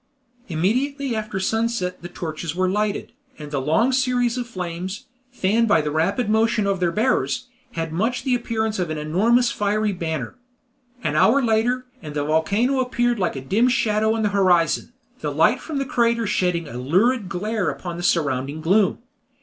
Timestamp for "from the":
15.61-15.85